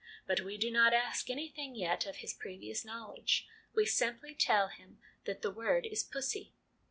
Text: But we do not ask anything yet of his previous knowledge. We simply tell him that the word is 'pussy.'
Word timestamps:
But 0.25 0.41
we 0.41 0.57
do 0.57 0.71
not 0.71 0.95
ask 0.95 1.29
anything 1.29 1.75
yet 1.75 2.07
of 2.07 2.15
his 2.25 2.33
previous 2.33 2.83
knowledge. 2.83 3.45
We 3.75 3.85
simply 3.85 4.33
tell 4.33 4.69
him 4.69 4.97
that 5.25 5.43
the 5.43 5.51
word 5.51 5.85
is 5.85 6.01
'pussy.' 6.01 6.55